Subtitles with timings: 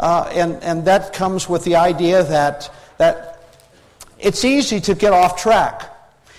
[0.00, 3.44] uh, and, and that comes with the idea that, that
[4.18, 5.86] it's easy to get off track.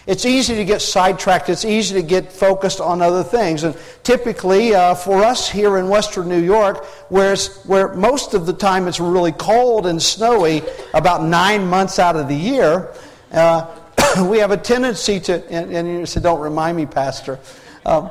[0.07, 1.47] It's easy to get sidetracked.
[1.47, 3.63] It's easy to get focused on other things.
[3.63, 8.53] And typically, uh, for us here in Western New York, whereas, where most of the
[8.53, 10.63] time it's really cold and snowy,
[10.95, 12.91] about nine months out of the year,
[13.31, 13.67] uh,
[14.27, 17.37] we have a tendency to, and, and, you said, don't remind me, Pastor.
[17.85, 18.09] Um,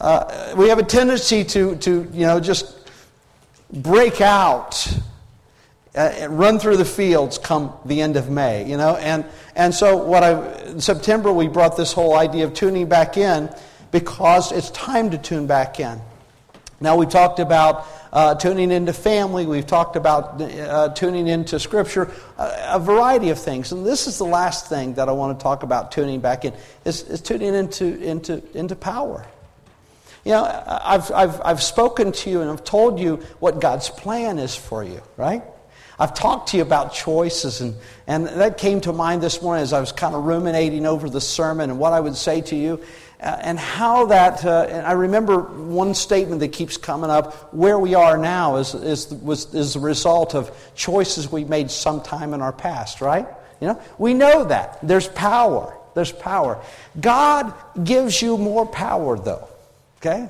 [0.00, 2.81] uh, we have a tendency to, to, you know, just
[3.72, 4.86] break out
[5.94, 8.96] uh, run through the fields come the end of May, you know.
[8.96, 13.16] And, and so what I, in September we brought this whole idea of tuning back
[13.16, 13.50] in
[13.90, 16.00] because it's time to tune back in.
[16.80, 22.10] Now we talked about uh, tuning into family, we've talked about uh, tuning into Scripture,
[22.38, 23.72] a, a, variety of things.
[23.72, 26.52] And this is the last thing that I want to talk about tuning back in,
[26.84, 29.26] is, is tuning into, into, into power.
[30.24, 30.44] You know,
[30.84, 34.84] I've, I've, I've spoken to you and I've told you what God's plan is for
[34.84, 35.42] you, right?
[35.98, 39.72] I've talked to you about choices, and, and that came to mind this morning as
[39.72, 42.80] I was kind of ruminating over the sermon and what I would say to you,
[43.20, 44.44] uh, and how that.
[44.44, 48.74] Uh, and I remember one statement that keeps coming up where we are now is,
[48.74, 53.28] is, was, is the result of choices we made sometime in our past, right?
[53.60, 54.78] You know, we know that.
[54.82, 55.76] There's power.
[55.94, 56.60] There's power.
[57.00, 59.48] God gives you more power, though,
[60.04, 60.28] okay?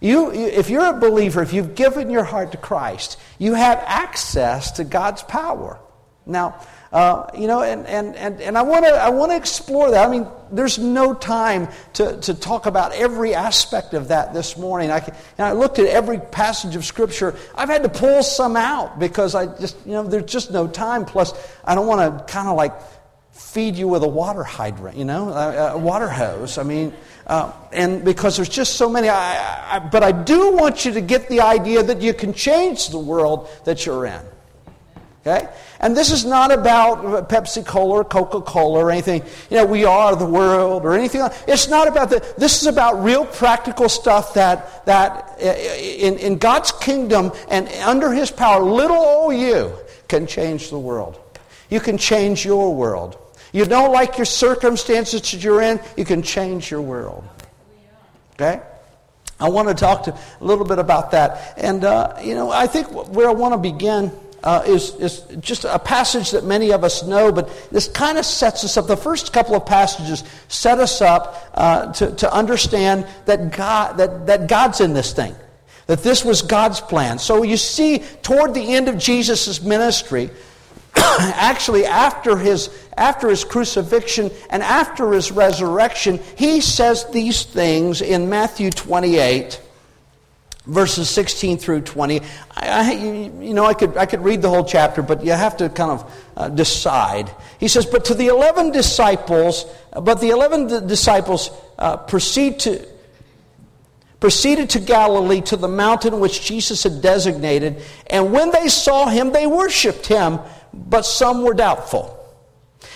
[0.00, 4.72] You, if you're a believer, if you've given your heart to Christ, you have access
[4.72, 5.78] to God's power.
[6.24, 6.60] Now,
[6.92, 10.08] uh, you know, and, and, and, and I want to I wanna explore that.
[10.08, 14.90] I mean, there's no time to, to talk about every aspect of that this morning.
[14.90, 17.36] I, can, I looked at every passage of Scripture.
[17.54, 21.04] I've had to pull some out because I just, you know, there's just no time.
[21.04, 21.32] Plus,
[21.64, 22.74] I don't want to kind of like
[23.32, 26.58] feed you with a water hydrant, you know, a, a water hose.
[26.58, 26.92] I mean,
[27.30, 29.08] uh, and because there's just so many.
[29.08, 32.88] I, I, but I do want you to get the idea that you can change
[32.88, 34.20] the world that you're in.
[35.20, 35.48] Okay?
[35.78, 39.84] And this is not about Pepsi Cola or Coca Cola or anything, you know, we
[39.84, 41.20] are the world or anything.
[41.20, 42.36] Like it's not about that.
[42.36, 48.10] This is about real practical stuff that, that uh, in, in God's kingdom and under
[48.10, 49.72] His power, little old you
[50.08, 51.20] can change the world.
[51.68, 53.16] You can change your world.
[53.52, 57.24] You don't like your circumstances that you're in, you can change your world.
[58.34, 58.60] Okay?
[59.38, 61.54] I want to talk to a little bit about that.
[61.56, 64.12] And, uh, you know, I think where I want to begin
[64.42, 68.24] uh, is, is just a passage that many of us know, but this kind of
[68.24, 68.86] sets us up.
[68.86, 74.26] The first couple of passages set us up uh, to, to understand that, God, that,
[74.26, 75.34] that God's in this thing,
[75.86, 77.18] that this was God's plan.
[77.18, 80.30] So you see, toward the end of Jesus' ministry,
[81.34, 88.28] actually after his after his crucifixion and after his resurrection he says these things in
[88.28, 89.60] matthew 28
[90.66, 92.20] verses 16 through 20
[92.56, 95.68] I, you know I could, I could read the whole chapter but you have to
[95.68, 97.30] kind of uh, decide.
[97.58, 102.86] He says but to the 11 disciples but the 11 disciples uh, proceed to
[104.20, 109.32] proceeded to Galilee to the mountain which Jesus had designated and when they saw him
[109.32, 110.40] they worshiped him
[110.72, 112.16] but some were doubtful.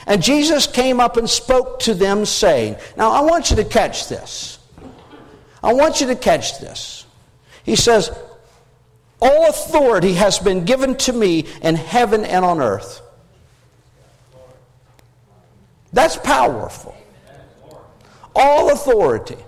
[0.06, 4.08] And Jesus came up and spoke to them, saying, Now I want you to catch
[4.08, 4.58] this.
[5.62, 7.06] I want you to catch this.
[7.64, 8.10] He says,
[9.20, 13.00] All authority has been given to me in heaven and on earth.
[15.92, 16.94] That's powerful.
[18.34, 19.38] All authority.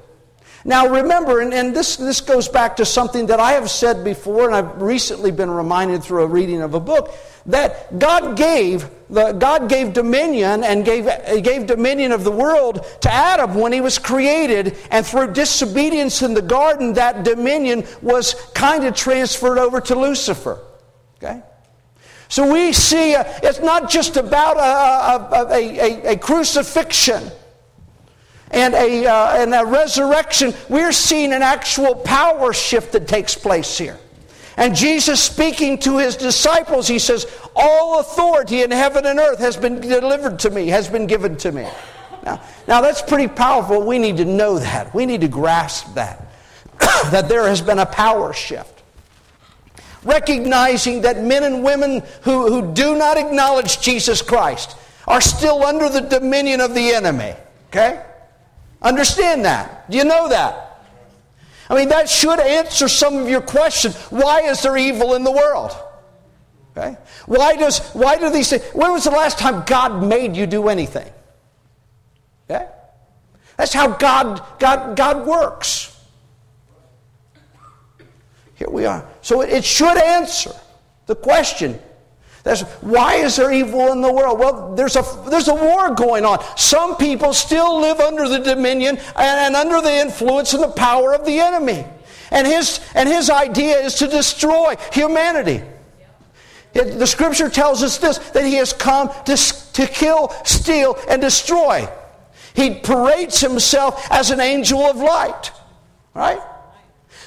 [0.66, 4.46] Now remember, and, and, this, this goes back to something that I have said before,
[4.46, 7.14] and I've recently been reminded through a reading of a book
[7.46, 11.08] that God gave the, God gave dominion and gave,
[11.44, 16.34] gave dominion of the world to Adam when he was created, and through disobedience in
[16.34, 20.58] the garden, that dominion was kind of transferred over to Lucifer.
[21.18, 21.42] Okay?
[22.26, 27.22] So we see uh, it's not just about a, a, a, a crucifixion
[28.56, 30.54] and a, uh, and a resurrection.
[30.68, 33.98] We're seeing an actual power shift that takes place here.
[34.56, 39.58] And Jesus speaking to his disciples, he says, All authority in heaven and earth has
[39.58, 41.68] been delivered to me, has been given to me.
[42.24, 43.86] Now, now that's pretty powerful.
[43.86, 44.94] We need to know that.
[44.94, 46.26] We need to grasp that.
[47.10, 48.82] that there has been a power shift.
[50.02, 54.76] Recognizing that men and women who, who do not acknowledge Jesus Christ
[55.06, 57.34] are still under the dominion of the enemy.
[57.68, 58.02] Okay?
[58.86, 59.90] Understand that.
[59.90, 60.84] Do you know that?
[61.68, 63.90] I mean, that should answer some of your question.
[64.10, 65.76] Why is there evil in the world?
[66.70, 66.96] Okay?
[67.26, 68.62] Why, does, why do these things?
[68.74, 71.10] When was the last time God made you do anything?
[72.48, 72.68] Okay?
[73.56, 75.92] That's how God, God, God works.
[78.54, 79.04] Here we are.
[79.20, 80.52] So it, it should answer.
[81.06, 81.80] The question.
[82.46, 84.38] That's, why is there evil in the world?
[84.38, 86.38] Well, there's a, there's a war going on.
[86.56, 91.12] Some people still live under the dominion and, and under the influence and the power
[91.12, 91.84] of the enemy.
[92.30, 95.60] And his, and his idea is to destroy humanity.
[96.72, 99.36] It, the scripture tells us this that he has come to,
[99.72, 101.88] to kill, steal, and destroy.
[102.54, 105.50] He parades himself as an angel of light.
[106.14, 106.40] Right?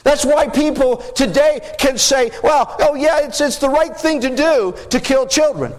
[0.03, 4.35] That's why people today can say, well, oh yeah, it's, it's the right thing to
[4.35, 5.73] do to kill children.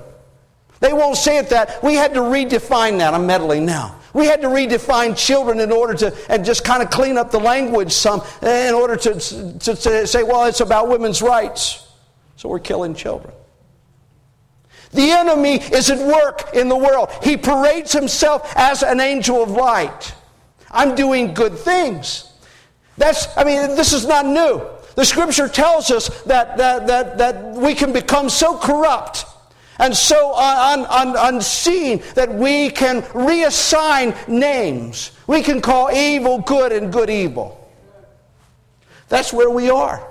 [0.81, 1.83] They won't say it that.
[1.83, 3.15] We had to redefine that.
[3.15, 3.97] I'm meddling now.
[4.13, 7.39] We had to redefine children in order to, and just kind of clean up the
[7.39, 9.15] language some, in order to,
[9.61, 11.87] to, to say, well, it's about women's rights.
[12.37, 13.33] So we're killing children.
[14.93, 17.11] The enemy is at work in the world.
[17.23, 20.15] He parades himself as an angel of light.
[20.71, 22.30] I'm doing good things.
[23.01, 24.61] That's, I mean, this is not new.
[24.95, 29.25] The scripture tells us that, that, that, that we can become so corrupt
[29.79, 35.13] and so un, un, unseen that we can reassign names.
[35.27, 37.57] We can call evil good and good evil.
[39.09, 40.07] That's where we are.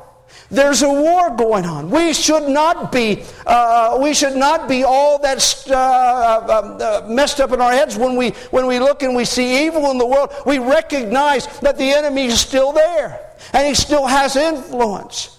[0.51, 1.92] There's a war going on.
[1.92, 7.40] We should not be, uh, we should not be all that uh, uh, uh, messed
[7.40, 10.07] up in our heads when we, when we look and we see evil in the
[10.07, 10.34] world.
[10.48, 15.38] We recognize that the enemy is still there and he still has influence.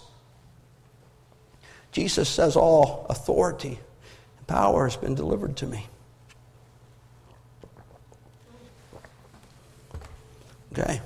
[1.91, 3.81] Jesus says, All authority
[4.39, 5.87] and power has been delivered to me.
[10.73, 11.01] Okay.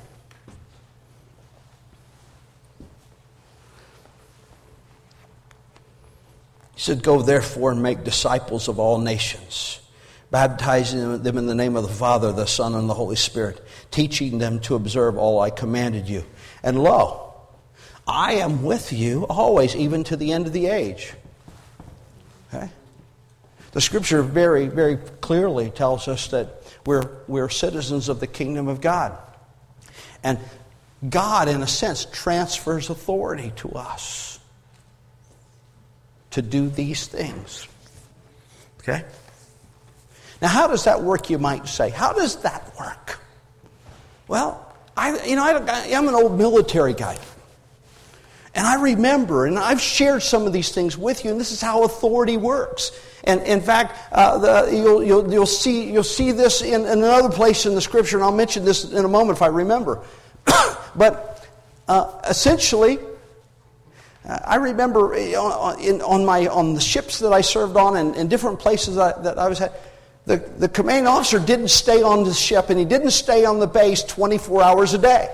[6.84, 9.80] Said, Go therefore and make disciples of all nations,
[10.30, 14.38] baptizing them in the name of the Father, the Son, and the Holy Spirit, teaching
[14.38, 16.24] them to observe all I commanded you.
[16.62, 17.32] And lo,
[18.06, 21.14] I am with you always, even to the end of the age.
[22.52, 22.68] Okay?
[23.72, 28.82] The scripture very, very clearly tells us that we're, we're citizens of the kingdom of
[28.82, 29.16] God.
[30.22, 30.38] And
[31.08, 34.33] God, in a sense, transfers authority to us
[36.34, 37.68] to do these things.
[38.80, 39.04] Okay?
[40.42, 41.90] Now, how does that work, you might say?
[41.90, 43.20] How does that work?
[44.26, 47.16] Well, I, you know, I, am an old military guy.
[48.52, 51.60] And I remember, and I've shared some of these things with you, and this is
[51.60, 52.90] how authority works.
[53.22, 57.30] And in fact, uh, the, you'll, you'll, you'll, see, you'll see this in, in, another
[57.30, 60.02] place in the scripture, and I'll mention this in a moment if I remember.
[60.96, 61.46] but
[61.86, 62.98] uh, essentially,
[64.26, 68.30] I remember uh, on, on, my, on the ships that I served on and, and
[68.30, 69.78] different places I, that I was at,
[70.24, 73.66] the, the commanding officer didn't stay on the ship and he didn't stay on the
[73.66, 75.28] base 24 hours a day.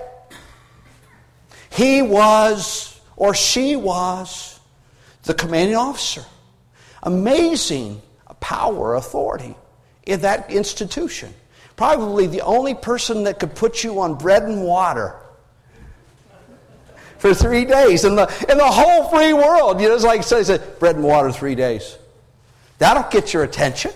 [1.69, 4.59] He was, or she was,
[5.23, 6.25] the commanding officer.
[7.03, 8.01] Amazing
[8.41, 9.55] power, authority
[10.05, 11.33] in that institution.
[11.77, 15.15] Probably the only person that could put you on bread and water
[17.21, 19.79] for three days in the, in the whole free world.
[19.79, 21.99] You know, it's like say, bread and water three days.
[22.79, 23.91] That'll get your attention.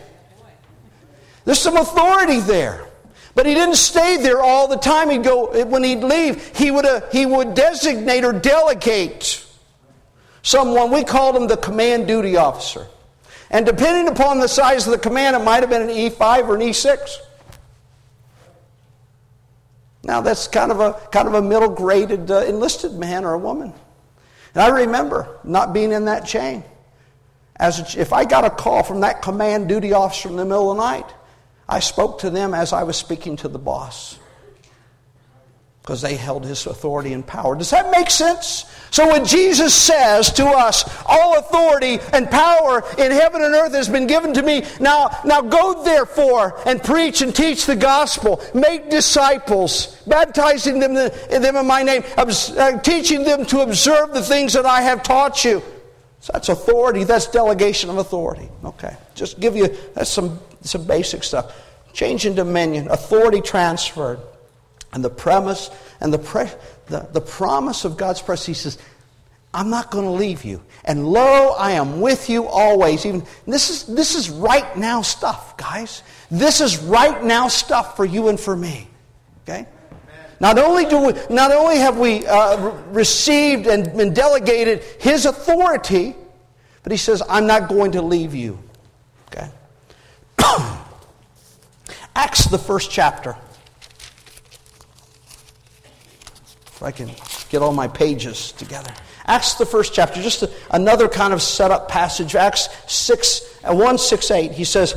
[1.43, 2.85] There's some authority there.
[3.33, 5.09] But he didn't stay there all the time.
[5.09, 9.43] He'd go, when he'd leave, he would, uh, he would designate or delegate
[10.43, 10.91] someone.
[10.91, 12.85] We called him the command duty officer.
[13.49, 16.55] And depending upon the size of the command, it might have been an E5 or
[16.55, 17.09] an E6.
[20.05, 23.39] Now that's kind of a kind of a middle graded uh, enlisted man or a
[23.39, 23.73] woman.
[24.53, 26.63] And I remember not being in that chain.
[27.57, 30.71] As a, if I got a call from that command duty officer in the middle
[30.71, 31.11] of the night,
[31.67, 34.19] I spoke to them as I was speaking to the boss
[35.85, 37.55] because they held his authority and power.
[37.55, 38.65] Does that make sense?
[38.89, 43.87] So when Jesus says to us, all authority and power in heaven and earth has
[43.87, 48.89] been given to me, now, now go therefore and preach and teach the gospel, make
[48.89, 54.65] disciples, baptizing them, them in my name, uh, teaching them to observe the things that
[54.65, 55.61] I have taught you.
[56.21, 58.49] So that's authority, that's delegation of authority.
[58.63, 61.55] Okay, just give you, that's some, some basic stuff.
[61.93, 64.19] Change in dominion, authority transferred.
[64.95, 66.49] And the premise and the, pre-
[66.87, 68.79] the, the promise of God's presence, He says,
[69.53, 70.63] I'm not going to leave you.
[70.85, 73.05] And lo, I am with you always.
[73.05, 76.01] Even this is this is right now stuff, guys.
[76.31, 78.87] This is right now stuff for you and for me.
[79.43, 79.67] Okay.
[80.39, 86.15] Not only do we, not only have we uh, received and been delegated His authority,
[86.83, 88.59] but He says, "I'm not going to leave you."
[89.27, 89.49] Okay.
[92.15, 93.35] Acts, the first chapter.
[96.75, 97.09] If I can
[97.49, 98.91] get all my pages together.
[99.27, 102.35] Acts, the first chapter, just another kind of setup passage.
[102.35, 104.51] Acts 6, uh, 1, 6, 8.
[104.51, 104.93] He says,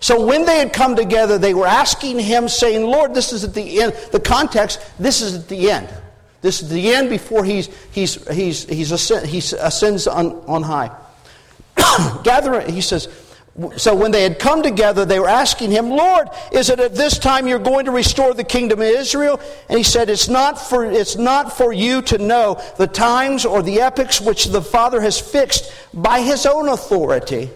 [0.00, 3.54] So when they had come together, they were asking him, saying, Lord, this is at
[3.54, 3.92] the end.
[4.10, 5.88] The context, this is at the end.
[6.42, 10.90] This is the end before he's, he's, he's, he's ascend, he ascends on, on high.
[12.24, 13.08] Gather, he says,
[13.76, 17.18] so when they had come together, they were asking him, Lord, is it at this
[17.18, 19.40] time you're going to restore the kingdom of Israel?
[19.68, 23.62] And he said, It's not for, it's not for you to know the times or
[23.62, 27.50] the epochs which the Father has fixed by his own authority.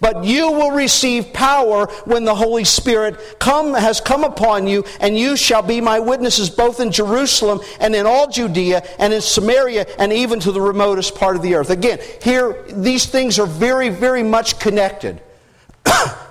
[0.00, 5.16] But you will receive power when the Holy Spirit come, has come upon you, and
[5.16, 9.86] you shall be my witnesses both in Jerusalem and in all Judea and in Samaria
[9.98, 11.70] and even to the remotest part of the earth.
[11.70, 15.22] Again, here, these things are very, very much connected.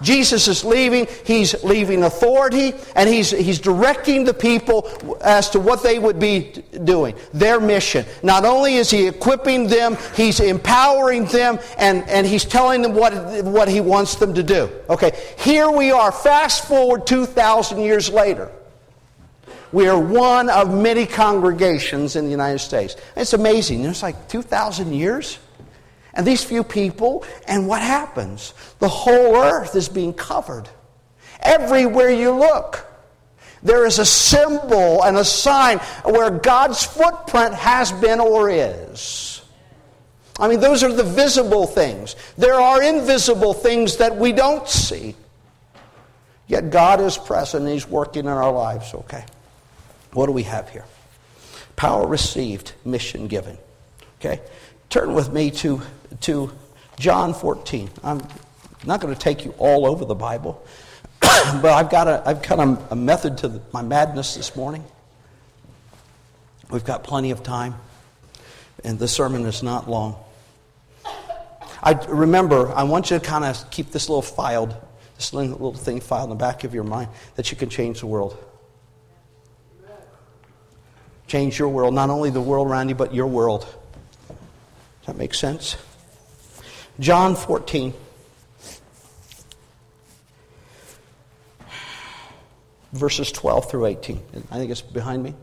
[0.01, 5.84] Jesus is leaving, he's leaving authority, and he's, he's directing the people as to what
[5.84, 8.05] they would be doing, their mission.
[8.24, 13.13] Not only is he equipping them, he's empowering them, and, and he's telling them what,
[13.44, 14.70] what he wants them to do.
[14.89, 18.51] Okay, here we are, fast forward 2,000 years later.
[19.72, 22.96] We are one of many congregations in the United States.
[23.15, 23.84] It's amazing.
[23.84, 25.38] It's like 2,000 years?
[26.15, 28.53] And these few people, and what happens?
[28.79, 30.69] The whole earth is being covered.
[31.41, 32.88] Everywhere you look,
[33.62, 39.41] there is a symbol and a sign where God's footprint has been or is.
[40.39, 42.15] I mean, those are the visible things.
[42.38, 45.15] There are invisible things that we don't see.
[46.48, 49.25] Yet God is present He's working in our lives, okay?
[50.13, 50.86] What do we have here?
[51.75, 53.57] Power received, mission given.
[54.19, 54.41] Okay?
[54.89, 55.81] Turn with me to
[56.22, 56.51] to
[57.00, 57.89] John 14.
[58.03, 58.22] I'm
[58.86, 60.65] not going to take you all over the Bible,
[61.22, 64.84] but I've got a, I've got a, a method to the, my madness this morning.
[66.69, 67.75] We've got plenty of time,
[68.84, 70.15] and the sermon is not long.
[71.84, 74.75] I remember, I want you to kind of keep this little filed,
[75.17, 78.07] this little thing filed in the back of your mind that you can change the
[78.07, 78.38] world.
[81.27, 83.62] Change your world, not only the world around you, but your world.
[83.62, 85.77] Does that make sense?
[87.00, 87.94] John 14.
[92.94, 94.22] Verses 12 through 18.
[94.52, 95.36] I think it's behind me.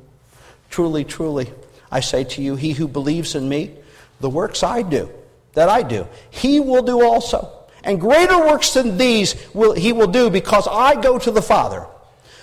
[0.71, 1.53] Truly, truly,
[1.91, 3.77] I say to you, he who believes in me,
[4.21, 5.11] the works I do,
[5.53, 7.53] that I do, he will do also.
[7.85, 11.87] And greater works than these will, he will do because I go to the Father.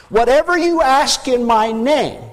[0.09, 2.28] Whatever you ask in my name,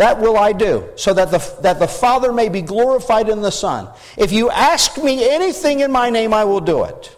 [0.00, 3.50] that will I do, so that the, that the Father may be glorified in the
[3.50, 3.86] Son.
[4.16, 7.14] If you ask me anything in my name, I will do it.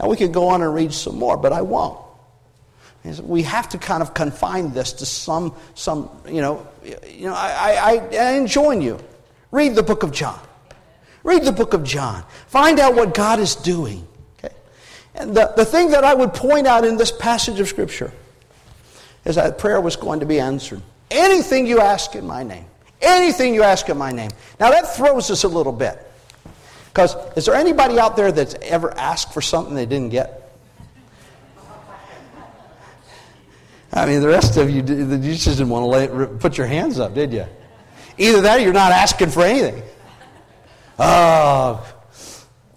[0.00, 2.04] Now, we could go on and read some more, but I won't.
[3.22, 8.00] We have to kind of confine this to some, some you know, you know I,
[8.10, 8.98] I, I enjoin you.
[9.52, 10.40] Read the book of John.
[11.22, 12.24] Read the book of John.
[12.48, 14.04] Find out what God is doing.
[14.38, 14.52] Okay?
[15.14, 18.12] And the, the thing that I would point out in this passage of Scripture
[19.24, 20.82] is that prayer was going to be answered.
[21.10, 22.66] Anything you ask in my name.
[23.00, 24.30] Anything you ask in my name.
[24.58, 25.98] Now that throws us a little bit.
[26.88, 30.40] Because is there anybody out there that's ever asked for something they didn't get?
[33.92, 36.98] I mean, the rest of you, you just didn't want to lay, put your hands
[36.98, 37.46] up, did you?
[38.18, 39.82] Either that or you're not asking for anything.
[40.98, 41.84] Oh,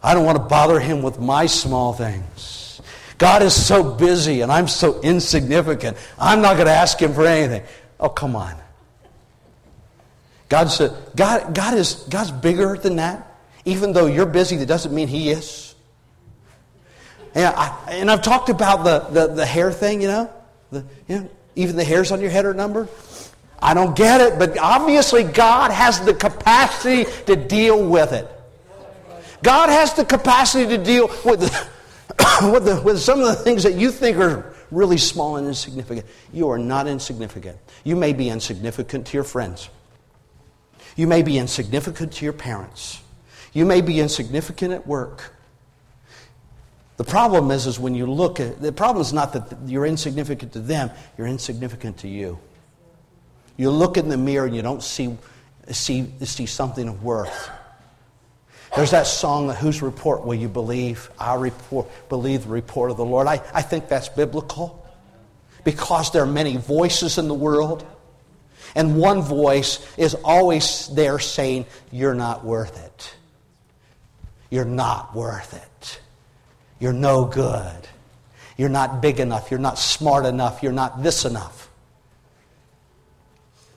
[0.03, 2.81] I don't want to bother him with my small things.
[3.17, 5.97] God is so busy and I'm so insignificant.
[6.19, 7.63] I'm not going to ask him for anything.
[7.99, 8.55] Oh, come on.
[10.49, 13.23] God said, God, God is, God's bigger than that.
[13.65, 15.75] Even though you're busy, that doesn't mean He is.
[17.35, 20.33] And, I, and I've talked about the, the, the hair thing, you know?
[20.71, 21.29] The, you know?
[21.55, 22.87] Even the hairs on your head are numbered.
[23.59, 28.29] I don't get it, but obviously God has the capacity to deal with it.
[29.43, 31.41] God has the capacity to deal with,
[32.43, 36.05] with, the, with some of the things that you think are really small and insignificant.
[36.33, 37.57] You are not insignificant.
[37.83, 39.69] You may be insignificant to your friends.
[40.95, 43.01] You may be insignificant to your parents.
[43.53, 45.33] You may be insignificant at work.
[46.97, 50.53] The problem is, is when you look at the problem is not that you're insignificant
[50.53, 52.39] to them, you're insignificant to you.
[53.55, 55.15] You look in the mirror and you don't see,
[55.71, 57.49] see, see something of worth.
[58.77, 61.09] There's that song, Whose Report Will You Believe?
[61.17, 63.25] I report, believe the report of the Lord.
[63.25, 64.85] I, I think that's biblical
[65.63, 67.83] because there are many voices in the world.
[68.75, 73.15] And one voice is always there saying, You're not worth it.
[74.51, 75.99] You're not worth it.
[76.79, 77.87] You're no good.
[78.57, 79.49] You're not big enough.
[79.49, 80.61] You're not smart enough.
[80.61, 81.67] You're not this enough.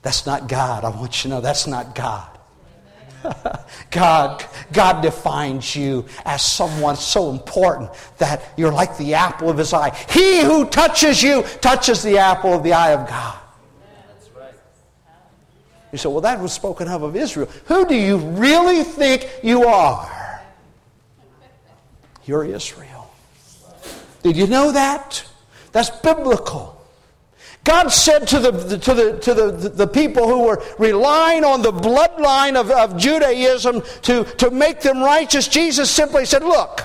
[0.03, 0.83] That's not God.
[0.83, 2.30] I want you to know that's not God.
[3.91, 9.73] God, God defines you as someone so important that you're like the apple of his
[9.73, 9.95] eye.
[10.09, 13.37] He who touches you touches the apple of the eye of God.
[15.91, 17.49] You say, well, that was spoken of of Israel.
[17.65, 20.41] Who do you really think you are?
[22.25, 23.11] You're Israel.
[24.23, 25.25] Did you know that?
[25.71, 26.80] That's biblical.
[27.63, 31.71] God said to the, to the, to the, the people who were relying on the
[31.71, 36.81] bloodline of, of Judaism to, to make them righteous, Jesus simply said, Look,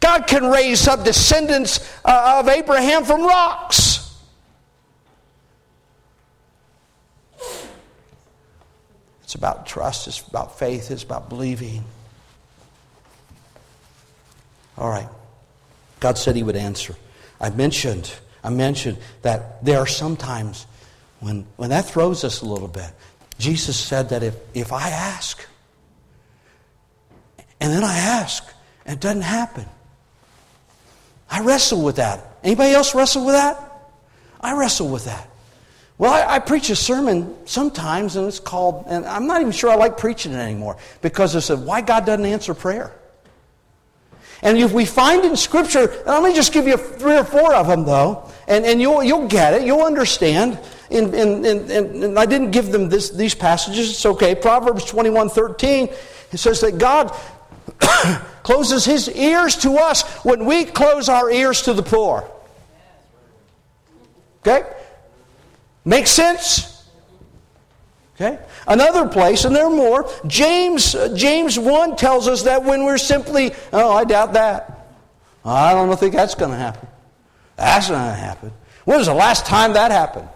[0.00, 4.20] God can raise up descendants uh, of Abraham from rocks.
[9.22, 11.84] It's about trust, it's about faith, it's about believing.
[14.76, 15.08] All right.
[16.00, 16.94] God said He would answer.
[17.40, 18.12] I mentioned
[18.44, 20.66] I mentioned that there are sometimes
[21.20, 22.90] when, when that throws us a little bit.
[23.38, 25.44] Jesus said that if, if I ask,
[27.58, 28.44] and then I ask,
[28.84, 29.64] and it doesn't happen,
[31.30, 32.36] I wrestle with that.
[32.44, 33.58] Anybody else wrestle with that?
[34.40, 35.30] I wrestle with that.
[35.96, 39.70] Well, I, I, preach a sermon sometimes, and it's called, and I'm not even sure
[39.70, 42.92] I like preaching it anymore because it's a why God doesn't answer prayer.
[44.42, 47.66] And if we find in Scripture, let me just give you three or four of
[47.66, 50.58] them, though, and, and you'll, you'll get it, you'll understand.
[50.90, 54.34] And, and, and, and I didn't give them this, these passages, it's okay.
[54.34, 55.88] Proverbs 21 13,
[56.32, 57.14] it says that God
[58.42, 62.30] closes his ears to us when we close our ears to the poor.
[64.40, 64.70] Okay?
[65.84, 66.70] Makes sense?
[68.14, 68.38] Okay?
[68.66, 72.98] Another place, and there are more, James, uh, James 1 tells us that when we're
[72.98, 74.88] simply, oh, I doubt that.
[75.44, 76.88] I don't think that's going to happen.
[77.56, 78.52] That's not going to happen.
[78.84, 80.28] When was the last time that happened?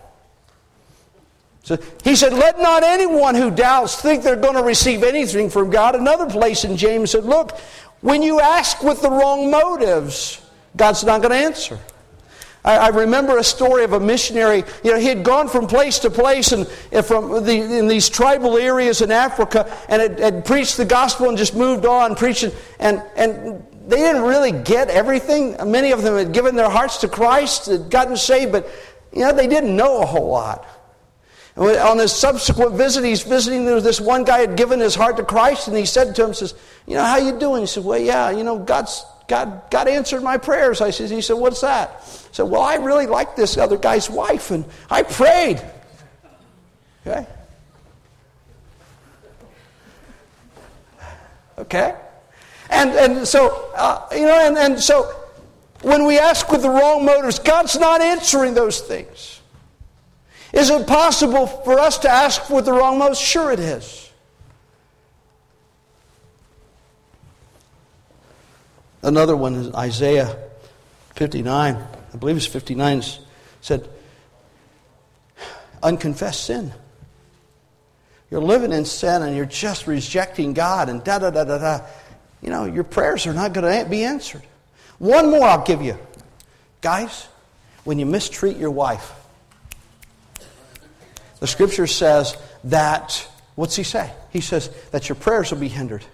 [1.62, 5.70] So he said, Let not anyone who doubts think they're going to receive anything from
[5.70, 5.94] God.
[5.94, 7.58] Another place in James said, Look,
[8.00, 10.40] when you ask with the wrong motives,
[10.76, 11.78] God's not going to answer.
[12.68, 14.62] I, I, remember a story of a missionary.
[14.84, 18.10] You know, he had gone from place to place and, and from the, in these
[18.10, 22.52] tribal areas in Africa and had, had, preached the gospel and just moved on preaching.
[22.78, 25.56] And, and they didn't really get everything.
[25.64, 28.68] Many of them had given their hearts to Christ, had gotten saved, but
[29.14, 30.66] you know, they didn't know a whole lot.
[31.56, 35.24] And on his subsequent visit, he's visiting this one guy had given his heart to
[35.24, 36.54] Christ, and he said to him, says,
[36.86, 37.62] you know, how you doing?
[37.62, 40.80] He said, well, yeah, you know, God's God, God answered my prayers.
[40.80, 41.90] I said, he said, what's that?
[42.00, 45.62] I said, well, I really like this other guy's wife, and I prayed.
[47.06, 47.26] Okay?
[51.58, 51.94] Okay?
[52.70, 55.04] And, and so, uh, you know, and, and so
[55.82, 59.40] when we ask with the wrong motives, God's not answering those things.
[60.52, 63.20] Is it possible for us to ask with the wrong motives?
[63.20, 64.07] Sure, it is.
[69.02, 70.36] Another one is Isaiah
[71.14, 73.02] 59, I believe it's 59,
[73.60, 73.88] said,
[75.82, 76.72] unconfessed sin.
[78.30, 81.86] You're living in sin and you're just rejecting God and da da da da da.
[82.42, 84.42] You know, your prayers are not going to be answered.
[84.98, 85.98] One more I'll give you.
[86.80, 87.26] Guys,
[87.84, 89.12] when you mistreat your wife,
[91.40, 94.12] the scripture says that, what's he say?
[94.30, 96.04] He says that your prayers will be hindered.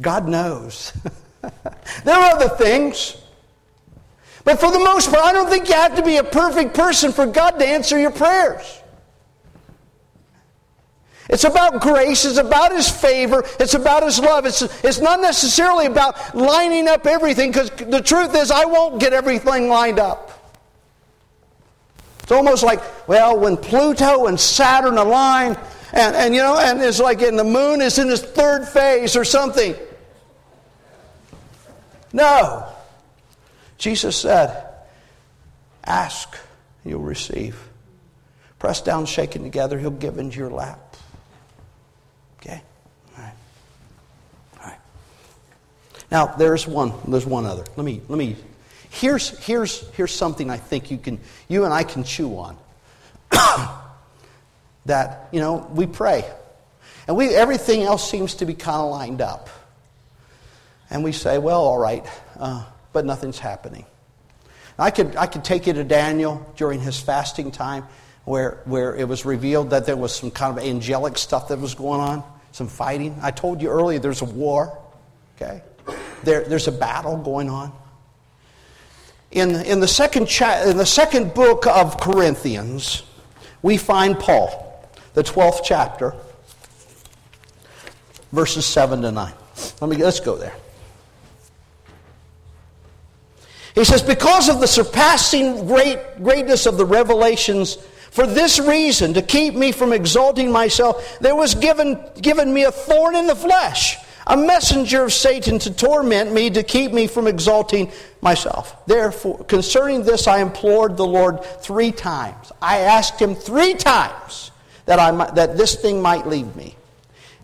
[0.00, 0.92] God knows.
[2.04, 3.16] there are other things.
[4.44, 7.12] But for the most part, I don't think you have to be a perfect person
[7.12, 8.80] for God to answer your prayers.
[11.28, 12.24] It's about grace.
[12.24, 13.44] It's about His favor.
[13.60, 14.46] It's about His love.
[14.46, 19.12] It's, it's not necessarily about lining up everything because the truth is, I won't get
[19.12, 20.32] everything lined up.
[22.22, 25.56] It's almost like, well, when Pluto and Saturn align,
[25.92, 29.16] and, and you know, and it's like, and the moon is in its third phase
[29.16, 29.76] or something.
[32.12, 32.66] No.
[33.78, 34.66] Jesus said,
[35.84, 36.36] Ask,
[36.84, 37.58] you'll receive.
[38.58, 40.96] Press down, shaken together, he'll give into your lap.
[42.40, 42.62] Okay?
[43.16, 43.34] All right.
[44.60, 44.78] All right.
[46.10, 47.64] Now, there's one, there's one other.
[47.76, 48.36] Let me, let me,
[48.90, 51.18] here's, here's, here's something I think you can,
[51.48, 52.56] you and I can chew on.
[54.86, 56.24] that, you know, we pray.
[57.06, 59.48] And we, everything else seems to be kind of lined up.
[60.90, 62.04] And we say, well, all right,
[62.38, 63.86] uh, but nothing's happening.
[64.78, 67.84] I could, I could take you to Daniel during his fasting time
[68.24, 71.74] where, where it was revealed that there was some kind of angelic stuff that was
[71.74, 73.16] going on, some fighting.
[73.22, 74.78] I told you earlier there's a war,
[75.36, 75.62] okay?
[76.24, 77.72] There, there's a battle going on.
[79.30, 83.04] In, in, the second cha- in the second book of Corinthians,
[83.62, 86.14] we find Paul, the 12th chapter.
[88.32, 89.32] verses 7 to 9.
[89.80, 90.54] Let me, let's go there.
[93.74, 97.78] He says, Because of the surpassing great, greatness of the revelations,
[98.10, 102.72] for this reason, to keep me from exalting myself, there was given, given me a
[102.72, 107.28] thorn in the flesh, a messenger of Satan to torment me, to keep me from
[107.28, 108.84] exalting myself.
[108.86, 112.50] Therefore, concerning this, I implored the Lord three times.
[112.60, 114.50] I asked him three times
[114.86, 116.76] that, I might, that this thing might leave me.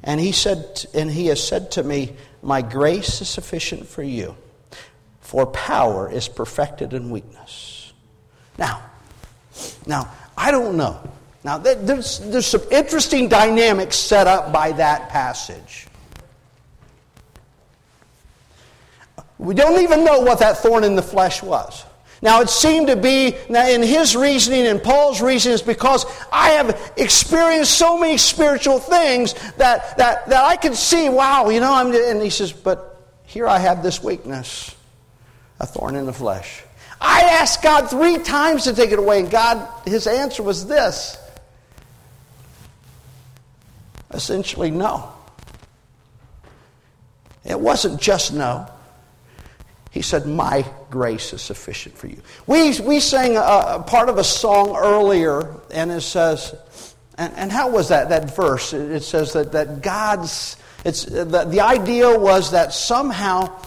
[0.03, 4.37] And he said, and he has said to me, My grace is sufficient for you
[5.27, 7.93] for power is perfected in weakness.
[8.59, 8.81] Now,
[9.85, 10.09] now,
[10.39, 11.01] I don't know.
[11.43, 15.89] Now, there's, there's some interesting dynamics set up by that passage.
[19.39, 21.85] We don't even know what that thorn in the flesh was.
[22.23, 26.51] Now, it seemed to be, now in his reasoning and Paul's reasoning, is because I
[26.51, 31.75] have experienced so many spiritual things that, that, that I can see, wow, you know,
[31.75, 34.76] I'm, and he says, but here I have this weakness
[35.61, 36.63] a thorn in the flesh.
[37.01, 41.19] I asked God three times to take it away, and God, his answer was this
[44.13, 45.13] essentially, no.
[47.45, 48.69] It wasn't just no.
[49.91, 52.21] He said, My grace is sufficient for you.
[52.47, 57.71] We, we sang a, part of a song earlier, and it says, and, and how
[57.71, 58.73] was that, that verse?
[58.73, 63.59] It, it says that, that God's, it's, the, the idea was that somehow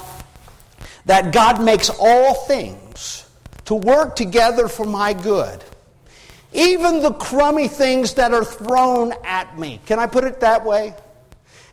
[1.06, 3.26] that God makes all things
[3.66, 5.64] to work together for my good.
[6.54, 9.80] Even the crummy things that are thrown at me.
[9.86, 10.96] Can I put it that way?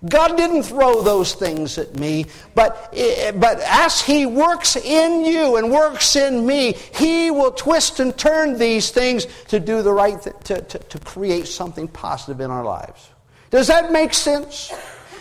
[0.05, 5.57] God didn't throw those things at me, but, eh, but as He works in you
[5.57, 10.21] and works in me, He will twist and turn these things to do the right
[10.21, 13.09] to, to, to create something positive in our lives.
[13.51, 14.73] Does that make sense?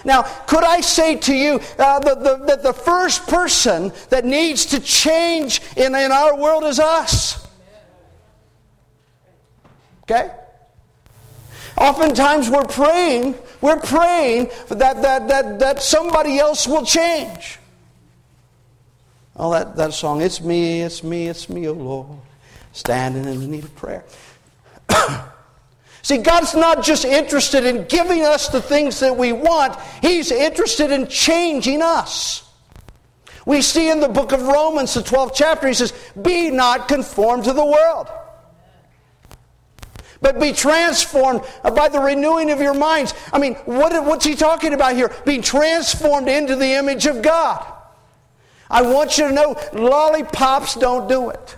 [0.05, 4.67] Now, could I say to you uh, that the, the, the first person that needs
[4.67, 7.45] to change in, in our world is us?
[10.03, 10.31] Okay?
[11.77, 17.57] Oftentimes we're praying, we're praying that, that, that, that somebody else will change.
[19.35, 22.07] Oh, that, that song, It's Me, It's Me, It's Me, oh Lord,
[22.71, 24.05] standing in the need of prayer.
[26.05, 30.91] See, God's not just interested in giving us the things that we want, He's interested
[30.91, 32.47] in changing us.
[33.47, 37.45] We see in the book of Romans, the 12th chapter, He says, Be not conformed
[37.45, 38.07] to the world,
[40.21, 43.15] but be transformed by the renewing of your minds.
[43.33, 45.11] I mean, what, what's He talking about here?
[45.25, 47.65] Being transformed into the image of God.
[48.69, 51.57] I want you to know lollipops don't do it.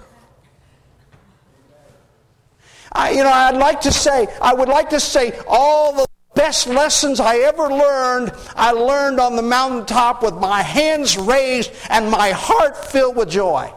[2.97, 6.65] I, you know, I'd like to say, I would like to say all the best
[6.65, 12.31] lessons I ever learned, I learned on the mountaintop with my hands raised and my
[12.31, 13.71] heart filled with joy.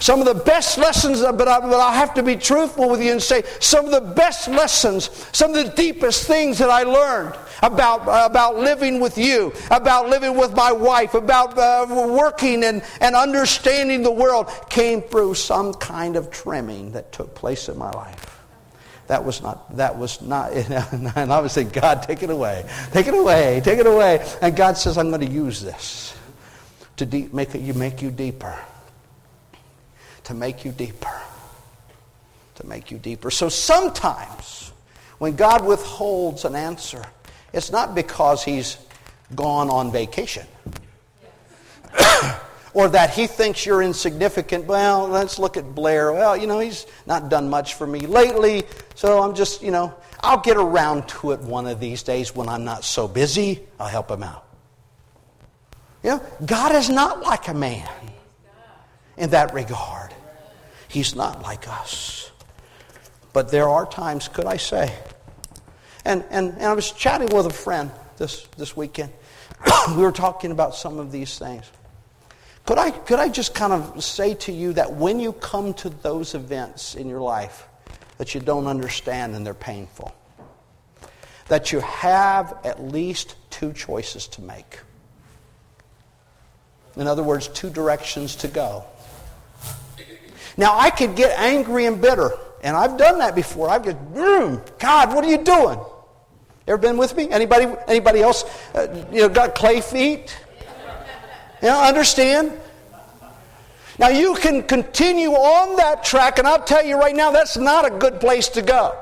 [0.00, 3.42] Some of the best lessons, but, I'll have to be truthful with you and say
[3.58, 8.56] some of the best lessons, some of the deepest things that I learned about, about
[8.56, 14.12] living with you, about living with my wife, about uh, working and, and understanding the
[14.12, 18.36] world came through some kind of trimming that took place in my life.
[19.08, 20.52] That was not, that was not,
[21.16, 22.68] and I was saying, God, take it away.
[22.92, 23.60] Take it away.
[23.64, 24.24] Take it away.
[24.42, 26.14] And God says, I'm going to use this
[26.98, 28.56] to deep, make, it, you, make you deeper
[30.28, 31.22] to make you deeper.
[32.56, 33.30] To make you deeper.
[33.30, 34.72] So sometimes
[35.16, 37.02] when God withholds an answer,
[37.54, 38.76] it's not because he's
[39.34, 40.46] gone on vacation.
[42.74, 44.66] or that he thinks you're insignificant.
[44.66, 46.12] Well, let's look at Blair.
[46.12, 48.64] Well, you know, he's not done much for me lately,
[48.96, 52.50] so I'm just, you know, I'll get around to it one of these days when
[52.50, 53.60] I'm not so busy.
[53.80, 54.44] I'll help him out.
[56.02, 57.88] You know, God is not like a man
[59.18, 60.07] in that regard.
[60.88, 62.30] He's not like us.
[63.32, 64.92] But there are times, could I say,
[66.04, 69.12] and, and, and I was chatting with a friend this, this weekend.
[69.90, 71.70] we were talking about some of these things.
[72.64, 75.88] Could I, could I just kind of say to you that when you come to
[75.88, 77.66] those events in your life
[78.18, 80.14] that you don't understand and they're painful,
[81.48, 84.80] that you have at least two choices to make?
[86.96, 88.84] In other words, two directions to go.
[90.58, 93.70] Now, I could get angry and bitter, and I've done that before.
[93.70, 95.78] I've just, mm, God, what are you doing?
[96.66, 97.30] Ever been with me?
[97.30, 98.44] Anybody, anybody else,
[98.74, 100.36] uh, you know, got clay feet?
[101.62, 102.52] You know, understand?
[103.98, 107.86] Now, you can continue on that track, and I'll tell you right now, that's not
[107.86, 108.98] a good place to go.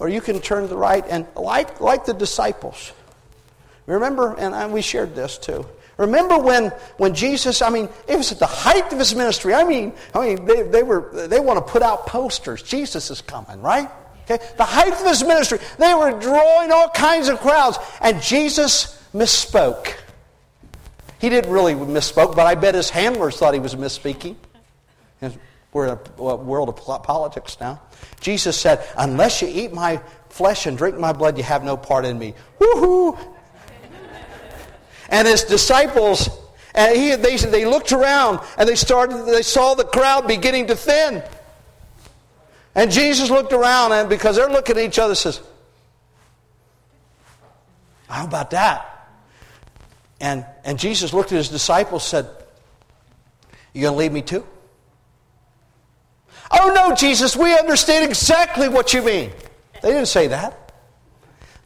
[0.00, 2.92] or you can turn to the right and like, like the disciples.
[3.86, 5.66] Remember, and we shared this too.
[6.00, 9.52] Remember when, when Jesus, I mean, it was at the height of his ministry.
[9.52, 12.62] I mean, I mean, they, they were they want to put out posters.
[12.62, 13.90] Jesus is coming, right?
[14.24, 14.42] Okay?
[14.56, 15.58] The height of his ministry.
[15.78, 17.76] They were drawing all kinds of crowds.
[18.00, 19.94] And Jesus misspoke.
[21.20, 24.36] He didn't really misspoke, but I bet his handlers thought he was misspeaking.
[25.74, 27.82] We're in a world of politics now.
[28.22, 32.06] Jesus said, Unless you eat my flesh and drink my blood, you have no part
[32.06, 32.32] in me.
[32.58, 33.18] Woohoo!
[35.10, 36.30] And his disciples,
[36.74, 40.76] and he, they, they looked around and they started, they saw the crowd beginning to
[40.76, 41.22] thin.
[42.74, 45.40] And Jesus looked around and because they're looking at each other, says,
[48.08, 48.86] How about that?
[50.20, 52.28] And, and Jesus looked at his disciples said,
[53.72, 54.46] You gonna leave me too?
[56.52, 59.32] Oh no, Jesus, we understand exactly what you mean.
[59.82, 60.59] They didn't say that.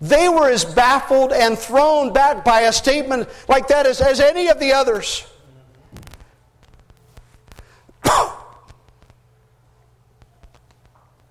[0.04, 4.48] They were as baffled and thrown back by a statement like that as, as any
[4.48, 5.26] of the others.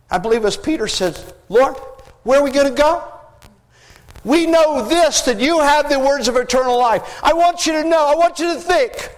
[0.09, 1.75] I believe as Peter says, Lord,
[2.23, 3.03] where are we going to go?
[4.23, 7.19] We know this, that you have the words of eternal life.
[7.21, 9.11] I want you to know, I want you to think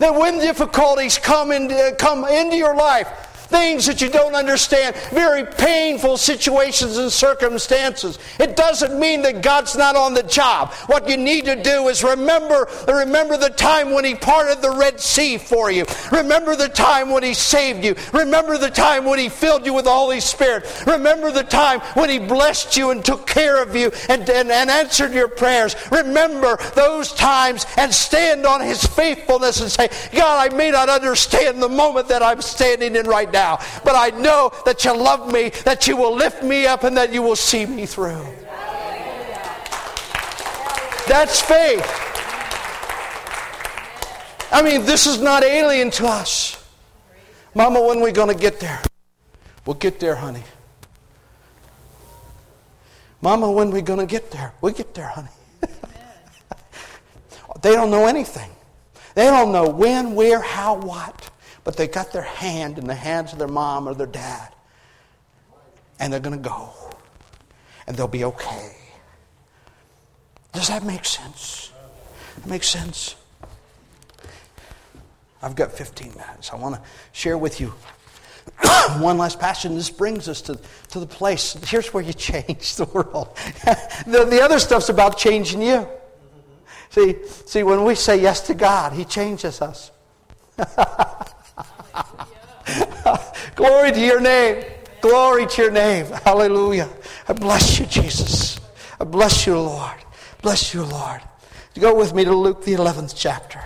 [0.00, 3.06] that when difficulties come, in, uh, come into your life,
[3.48, 8.18] things that you don't understand, very painful situations and circumstances.
[8.38, 10.72] It doesn't mean that God's not on the job.
[10.86, 15.00] What you need to do is remember, remember the time when He parted the Red
[15.00, 15.84] Sea for you.
[16.10, 17.94] Remember the time when He saved you.
[18.12, 20.64] Remember the time when He filled you with the Holy Spirit.
[20.86, 24.70] Remember the time when He blessed you and took care of you and, and, and
[24.70, 25.76] answered your prayers.
[25.90, 31.62] Remember those times and stand on His faithfulness and say, God, I may not understand
[31.62, 33.58] the moment that I'm standing in right now now.
[33.84, 37.12] But I know that you love me, that you will lift me up, and that
[37.12, 38.24] you will see me through.
[41.06, 41.86] That's faith.
[44.50, 46.32] I mean, this is not alien to us.
[47.54, 48.80] Mama, when are we going to get there?
[49.66, 50.44] We'll get there, honey.
[53.20, 54.52] Mama, when are we going to get there?
[54.60, 55.34] We'll get there, honey.
[57.62, 58.50] they don't know anything.
[59.14, 61.25] They don't know when, where, how, what
[61.66, 64.54] but they got their hand in the hands of their mom or their dad.
[65.98, 66.70] And they're going to go.
[67.88, 68.76] And they'll be okay.
[70.52, 71.72] Does that make sense?
[72.36, 73.16] That makes sense.
[75.42, 76.52] I've got 15 minutes.
[76.52, 77.70] I want to share with you
[78.98, 79.74] one last passion.
[79.74, 81.54] This brings us to, to the place.
[81.68, 83.36] Here's where you change the world.
[84.06, 85.88] the, the other stuff's about changing you.
[86.90, 89.90] See, see, when we say yes to God, He changes us.
[93.54, 94.64] Glory to your name.
[95.00, 96.06] Glory to your name.
[96.06, 96.88] Hallelujah.
[97.28, 98.58] I bless you, Jesus.
[99.00, 99.96] I bless you, Lord.
[100.42, 101.20] Bless you, Lord.
[101.78, 103.60] Go with me to Luke, the 11th chapter.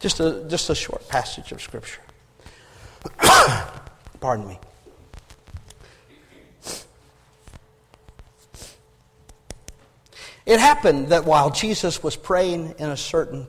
[0.00, 2.02] Just a, just a short passage of Scripture.
[4.20, 4.58] Pardon me.
[10.46, 13.46] It happened that while Jesus was praying in a certain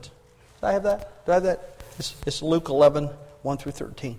[0.66, 1.24] I have that?
[1.24, 1.80] Do I have that?
[1.98, 3.08] It's, it's Luke 11,
[3.42, 4.18] 1 through 13.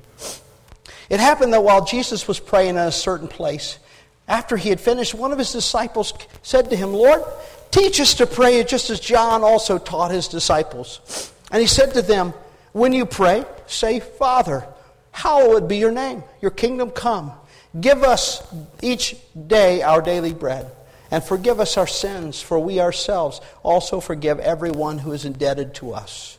[1.10, 3.80] It happened that while Jesus was praying in a certain place,
[4.28, 7.24] after he had finished, one of his disciples said to him, Lord,
[7.72, 11.32] teach us to pray just as John also taught his disciples.
[11.52, 12.34] And he said to them,
[12.74, 14.66] When you pray, say, Father,
[15.12, 17.32] hallowed be your name, your kingdom come.
[17.80, 18.46] Give us
[18.82, 19.16] each
[19.48, 20.72] day our daily bread.
[21.10, 25.94] And forgive us our sins, for we ourselves also forgive everyone who is indebted to
[25.94, 26.37] us.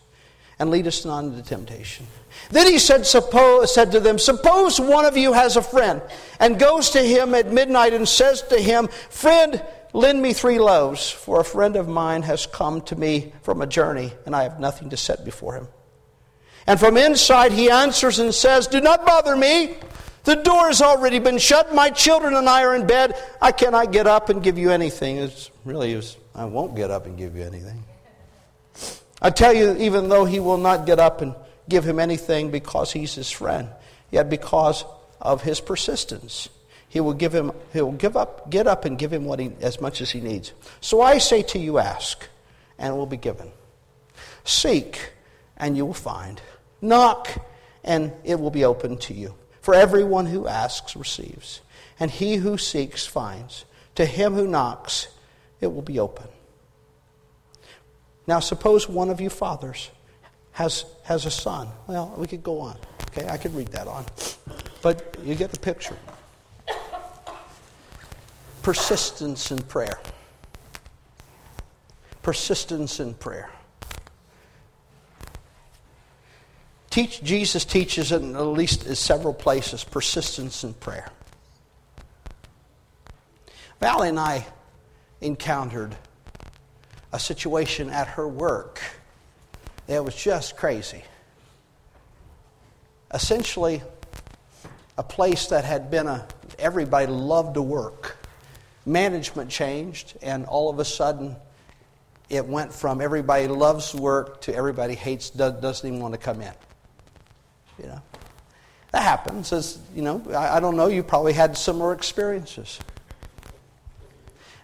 [0.59, 2.07] And lead us not into temptation.
[2.51, 6.03] Then he said, suppose, said to them, Suppose one of you has a friend,
[6.40, 11.11] and goes to him at midnight and says to him, Friend, lend me three loaves,
[11.11, 14.59] for a friend of mine has come to me from a journey, and I have
[14.59, 15.68] nothing to set before him.
[16.66, 19.77] And from inside he answers and says, Do not bother me.
[20.25, 21.75] The door has already been shut.
[21.75, 23.14] My children and I are in bed.
[23.40, 25.16] I cannot get up and give you anything.
[25.16, 27.83] It's really, it's, I won't get up and give you anything.
[29.20, 31.35] I tell you, even though he will not get up and
[31.68, 33.68] give him anything because he's his friend,
[34.11, 34.85] yet because
[35.20, 36.48] of his persistence,
[36.88, 39.52] he will give him, he will give up, get up and give him what he,
[39.61, 40.52] as much as he needs.
[40.81, 42.26] So I say to you, ask,
[42.78, 43.50] and it will be given.
[44.44, 45.12] Seek,
[45.57, 46.40] and you will find.
[46.81, 47.44] Knock,
[47.85, 49.35] and it will be open to you.
[49.61, 51.61] For everyone who asks receives,
[52.00, 53.64] and he who seeks finds.
[53.96, 55.09] To him who knocks,
[55.61, 56.28] it will be open.
[58.28, 59.90] Now, suppose one of you fathers
[60.52, 61.68] has, has a son.
[61.86, 62.76] Well, we could go on.
[63.10, 64.04] Okay, I could read that on.
[64.82, 65.96] But you get the picture.
[68.60, 69.98] Persistence in prayer.
[72.20, 73.48] Persistence in prayer.
[76.90, 81.08] Teach, Jesus teaches in at least in several places persistence in prayer.
[83.80, 84.46] Valley and I
[85.22, 85.96] encountered
[87.12, 88.81] a situation at her work
[89.87, 91.03] that was just crazy.
[93.12, 93.83] Essentially,
[94.99, 96.27] a place that had been a
[96.59, 98.16] everybody loved to work.
[98.85, 101.37] Management changed, and all of a sudden,
[102.29, 106.53] it went from everybody loves work to everybody hates doesn't even want to come in.
[107.79, 108.03] You know,
[108.92, 109.53] that happens.
[109.53, 110.88] As you know, I, I don't know.
[110.88, 112.79] You probably had similar experiences.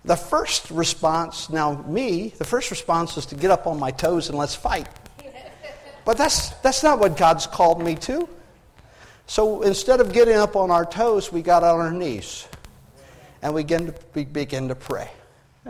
[0.05, 4.29] The first response, now me, the first response is to get up on my toes
[4.29, 4.87] and let's fight.
[6.05, 8.29] But that's, that's not what God's called me to.
[9.27, 12.47] So instead of getting up on our toes, we got on our knees
[13.41, 15.11] and we began to, we began to pray.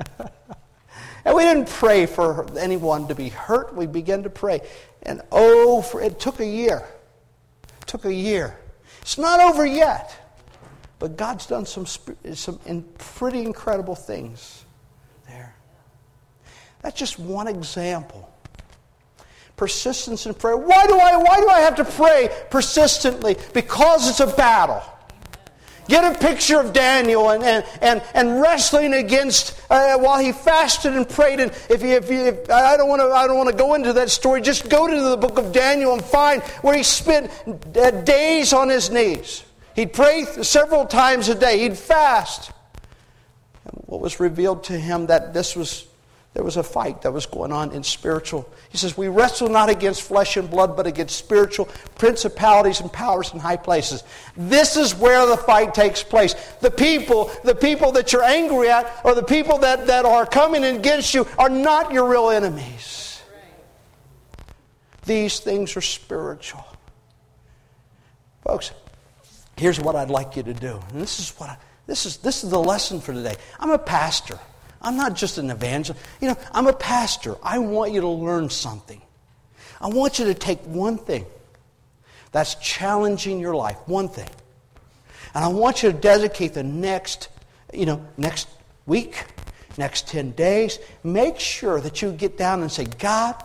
[1.24, 3.74] and we didn't pray for anyone to be hurt.
[3.74, 4.62] We began to pray.
[5.04, 6.84] And oh, for, it took a year.
[7.82, 8.58] It took a year.
[9.02, 10.23] It's not over yet.
[11.04, 14.64] But God's done some, some pretty incredible things
[15.28, 15.54] there.
[16.80, 18.32] That's just one example.
[19.54, 20.56] Persistence in prayer.
[20.56, 23.36] Why do I, why do I have to pray persistently?
[23.52, 24.82] Because it's a battle.
[25.88, 30.94] Get a picture of Daniel and, and, and, and wrestling against uh, while he fasted
[30.94, 31.38] and prayed.
[31.38, 33.74] And if, you, if, you, if I don't want to, I don't want to go
[33.74, 34.40] into that story.
[34.40, 37.30] Just go to the book of Daniel and find where he spent
[37.76, 39.44] uh, days on his knees.
[39.74, 41.60] He'd pray several times a day.
[41.60, 42.52] He'd fast.
[43.64, 45.86] And what was revealed to him that this was
[46.34, 48.52] there was a fight that was going on in spiritual.
[48.68, 53.32] He says, We wrestle not against flesh and blood, but against spiritual principalities and powers
[53.32, 54.02] in high places.
[54.36, 56.34] This is where the fight takes place.
[56.60, 60.64] The people, the people that you're angry at, or the people that, that are coming
[60.64, 63.22] against you, are not your real enemies.
[65.06, 66.66] These things are spiritual.
[68.42, 68.72] Folks,
[69.56, 70.80] here's what I'd like you to do.
[70.90, 73.36] And this is what I, this is this is the lesson for today.
[73.58, 74.38] I'm a pastor.
[74.80, 76.04] I'm not just an evangelist.
[76.20, 77.36] You know, I'm a pastor.
[77.42, 79.00] I want you to learn something.
[79.80, 81.26] I want you to take one thing
[82.32, 84.28] that's challenging your life, one thing.
[85.34, 87.28] And I want you to dedicate the next,
[87.72, 88.48] you know, next
[88.86, 89.24] week,
[89.78, 93.42] next 10 days, make sure that you get down and say, God,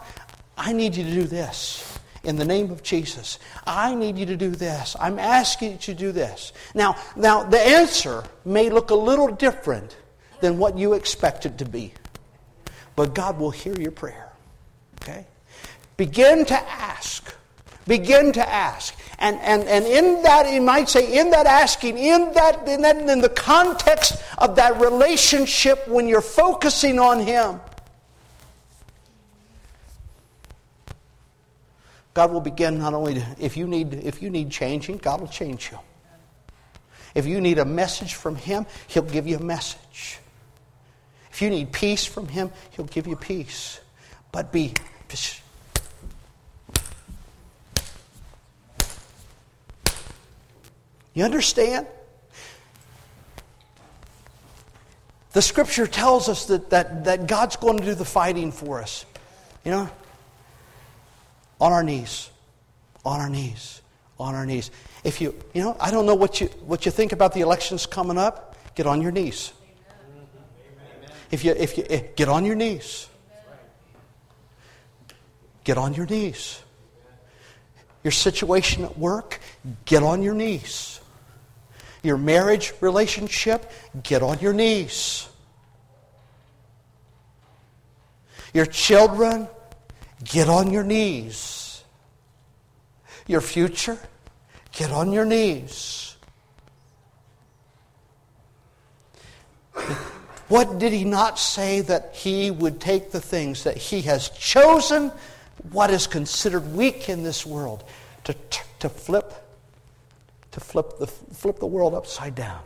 [0.58, 1.89] I need you to do this
[2.24, 3.40] in the name of Jesus.
[3.66, 4.96] I need you to do this.
[5.00, 6.54] I'm asking you to do this.
[6.74, 9.96] Now, now the answer may look a little different
[10.42, 11.94] than what you expect it to be.
[12.96, 14.32] But God will hear your prayer.
[15.02, 15.26] Okay?
[15.98, 17.34] Begin to ask.
[17.88, 18.96] Begin to ask.
[19.18, 22.98] And, and, and in that, you might say, in that asking, in that, in that,
[22.98, 27.60] in the context of that relationship when you're focusing on Him,
[32.14, 35.28] God will begin not only to, if you need if you need changing, God will
[35.28, 35.80] change you.
[37.16, 40.20] If you need a message from Him, He'll give you a message.
[41.32, 43.80] If you need peace from Him, He'll give you peace.
[44.32, 44.74] But be
[51.20, 51.86] You understand?
[55.34, 59.06] The scripture tells us that, that, that God's going to do the fighting for us.
[59.66, 59.90] You know,
[61.60, 62.30] on our knees,
[63.06, 63.82] on our knees,
[64.20, 64.72] on our knees.
[65.04, 67.86] If you, you know, I don't know what you, what you think about the elections
[67.86, 69.54] coming up, get on your knees.
[71.32, 73.08] If you, if you, if, eh, get on your knees.
[75.64, 76.62] Get on your knees.
[78.04, 79.40] Your situation at work,
[79.86, 81.00] get on your knees.
[82.02, 83.70] Your marriage relationship,
[84.04, 85.28] get on your knees.
[88.54, 89.48] Your children,
[90.24, 91.84] Get on your knees.
[93.28, 93.98] Your future,
[94.72, 96.16] get on your knees.
[100.48, 105.12] What did he not say that he would take the things that he has chosen,
[105.72, 107.84] what is considered weak in this world,
[108.24, 108.36] to,
[108.80, 109.32] to flip,
[110.52, 112.62] to flip the, flip the world upside down?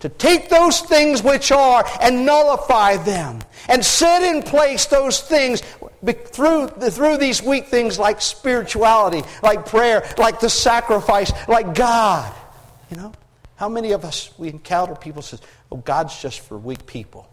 [0.00, 5.62] To take those things which are and nullify them and set in place those things
[6.26, 12.34] through, through these weak things like spirituality, like prayer, like the sacrifice, like God.
[12.90, 13.12] You know?
[13.56, 17.28] How many of us we encounter people says, "Oh, God's just for weak people."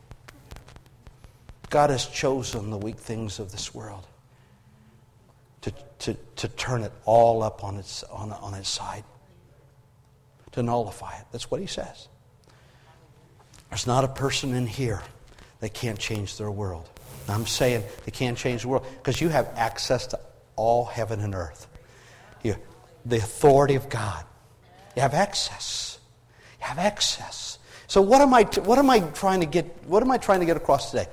[1.70, 4.06] God has chosen the weak things of this world
[5.62, 9.04] to, to, to turn it all up on its, on, on its side.
[10.54, 11.26] to nullify it.
[11.32, 12.08] That's what he says.
[13.70, 15.02] There's not a person in here
[15.60, 16.90] that can't change their world.
[17.30, 20.20] I'm saying they can't change the world because you have access to
[20.56, 21.68] all heaven and earth.
[22.42, 22.56] You,
[23.06, 24.24] the authority of God.
[24.96, 26.00] You have access.
[26.60, 27.60] You have access.
[27.88, 30.46] So what am I what am I trying to get what am I trying to
[30.46, 31.08] get across today?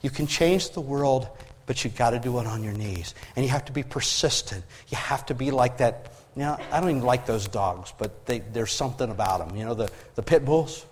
[0.00, 1.28] You can change the world,
[1.66, 3.14] but you got to do it on your knees.
[3.36, 4.64] And you have to be persistent.
[4.88, 6.12] You have to be like that.
[6.36, 9.56] You know, I don't even like those dogs, but they, there's something about them.
[9.56, 10.86] You know, the, the pit bulls?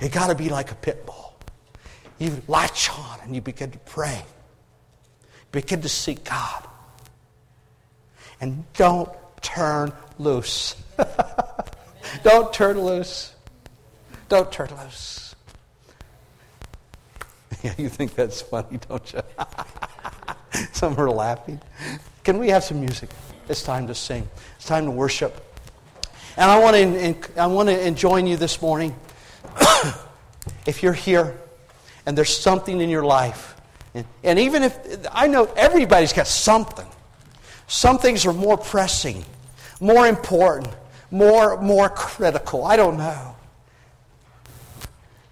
[0.00, 1.34] You got to be like a pit bull.
[2.18, 4.22] You latch on and you begin to pray.
[5.52, 6.66] Begin to seek God.
[8.40, 10.76] And don't turn loose.
[12.22, 13.34] don't turn loose.
[14.28, 15.22] Don't turn loose.
[17.62, 19.22] Yeah, you think that's funny, don't you?
[20.72, 21.60] some are laughing.
[22.22, 23.08] Can we have some music?
[23.48, 24.28] It's time to sing.
[24.56, 25.42] It's time to worship.
[26.36, 28.94] And I want to, I want to join you this morning.
[30.66, 31.36] if you're here
[32.04, 33.56] and there's something in your life,
[33.94, 34.78] and, and even if
[35.10, 36.86] I know everybody's got something,
[37.66, 39.24] some things are more pressing,
[39.80, 40.72] more important,
[41.10, 42.64] more, more critical.
[42.64, 43.36] I don't know.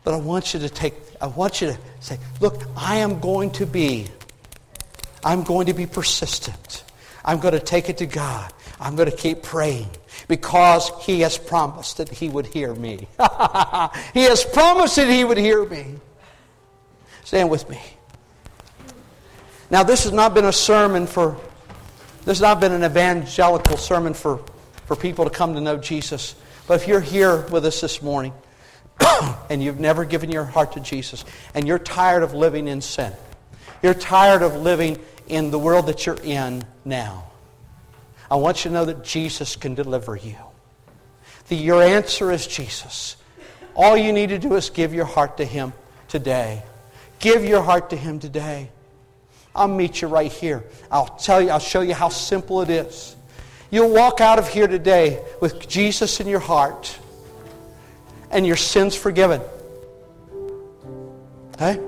[0.02, 3.50] But I want you to take, I want you to say, look, I am going
[3.52, 4.06] to be,
[5.24, 6.84] I'm going to be persistent.
[7.24, 8.52] I'm going to take it to God.
[8.80, 9.88] I'm going to keep praying
[10.28, 13.08] because He has promised that He would hear me.
[14.14, 15.96] he has promised that He would hear me.
[17.24, 17.80] Stand with me.
[19.70, 21.36] Now, this has not been a sermon for,
[22.18, 24.44] this has not been an evangelical sermon for,
[24.86, 26.34] for people to come to know Jesus.
[26.66, 28.32] But if you're here with us this morning
[29.50, 33.12] and you've never given your heart to Jesus and you're tired of living in sin,
[33.82, 37.24] you're tired of living in the world that you're in now,
[38.30, 40.36] I want you to know that Jesus can deliver you.
[41.48, 43.16] The, your answer is Jesus.
[43.74, 45.72] All you need to do is give your heart to Him
[46.08, 46.62] today.
[47.18, 48.70] Give your heart to Him today.
[49.54, 50.64] I'll meet you right here.
[50.90, 53.14] I'll tell you, I'll show you how simple it is.
[53.70, 56.98] You'll walk out of here today with Jesus in your heart
[58.30, 59.40] and your sins forgiven.
[61.54, 61.80] Okay?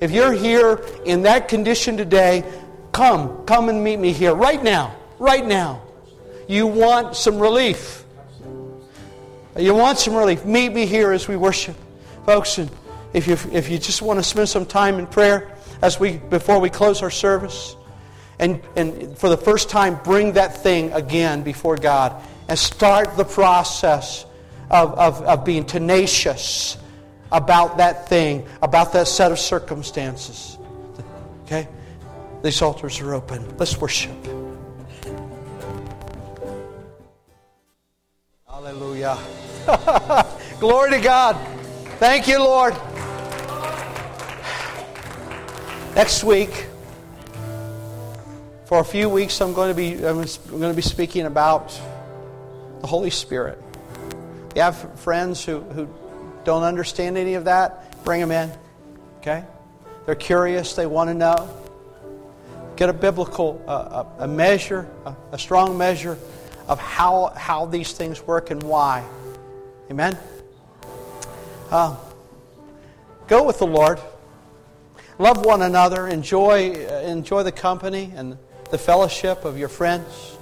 [0.00, 2.44] If you're here in that condition today,
[2.92, 3.44] come.
[3.46, 4.94] Come and meet me here right now.
[5.22, 5.80] Right now.
[6.48, 8.04] You want some relief.
[9.56, 10.44] You want some relief.
[10.44, 11.76] Meet me here as we worship.
[12.26, 12.68] Folks, and
[13.12, 16.58] if you, if you just want to spend some time in prayer as we, before
[16.58, 17.76] we close our service,
[18.40, 23.24] and, and for the first time, bring that thing again before God and start the
[23.24, 24.26] process
[24.72, 26.76] of, of, of being tenacious
[27.30, 30.58] about that thing, about that set of circumstances.
[31.44, 31.68] Okay?
[32.42, 33.56] These altars are open.
[33.56, 34.31] Let's worship.
[38.64, 39.18] Hallelujah.
[40.60, 41.36] Glory to God.
[41.98, 42.74] Thank you, Lord.
[45.96, 46.68] Next week,
[48.66, 51.76] for a few weeks, I'm going to be, I'm going to be speaking about
[52.82, 53.60] the Holy Spirit.
[54.54, 55.88] You have friends who, who
[56.44, 58.52] don't understand any of that, bring them in.
[59.18, 59.44] Okay?
[60.06, 61.50] They're curious, they want to know.
[62.76, 64.88] Get a biblical uh, a, measure,
[65.32, 66.16] a strong measure
[66.68, 69.04] of how, how these things work and why.
[69.90, 70.16] Amen?
[71.70, 71.96] Uh,
[73.26, 74.00] go with the Lord.
[75.18, 76.08] Love one another.
[76.08, 78.36] Enjoy, uh, enjoy the company and
[78.70, 80.36] the fellowship of your friends.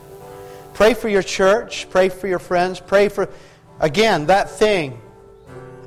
[0.74, 1.88] Pray for your church.
[1.90, 2.80] Pray for your friends.
[2.80, 3.28] Pray for,
[3.80, 5.00] again, that thing.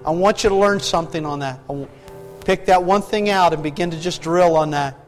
[0.05, 1.59] I want you to learn something on that.
[2.45, 4.99] Pick that one thing out and begin to just drill on that.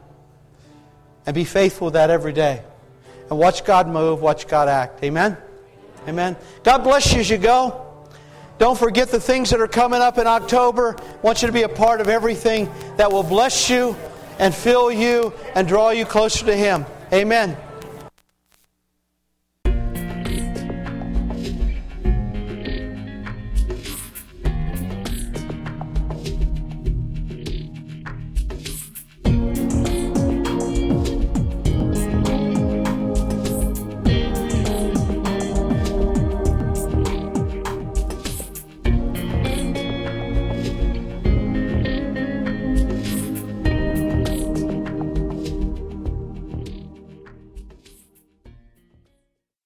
[1.26, 2.62] And be faithful with that every day.
[3.30, 5.02] And watch God move, watch God act.
[5.02, 5.36] Amen?
[6.08, 6.36] Amen.
[6.62, 7.82] God bless you as you go.
[8.58, 10.96] Don't forget the things that are coming up in October.
[10.98, 13.96] I want you to be a part of everything that will bless you
[14.38, 16.86] and fill you and draw you closer to Him.
[17.12, 17.56] Amen.